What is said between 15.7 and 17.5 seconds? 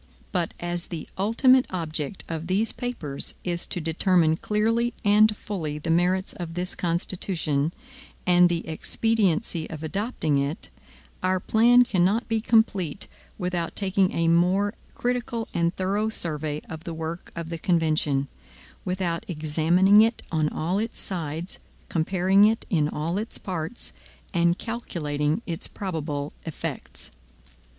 thorough survey of the work of